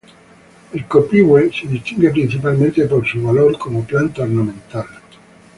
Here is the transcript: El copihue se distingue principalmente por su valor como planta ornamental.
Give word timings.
El 0.73 0.87
copihue 0.87 1.51
se 1.53 1.67
distingue 1.67 2.09
principalmente 2.09 2.87
por 2.87 3.07
su 3.07 3.21
valor 3.21 3.55
como 3.59 3.83
planta 3.83 4.23
ornamental. 4.23 4.87